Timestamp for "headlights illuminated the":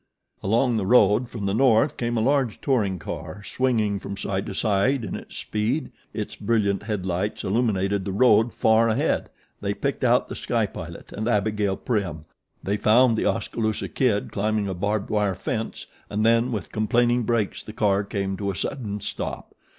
6.81-8.11